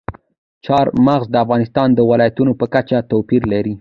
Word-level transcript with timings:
چار 0.65 0.85
مغز 1.07 1.27
د 1.31 1.35
افغانستان 1.43 1.87
د 1.93 1.99
ولایاتو 2.09 2.51
په 2.59 2.65
کچه 2.73 2.97
توپیر 3.11 3.41
لري. 3.53 3.69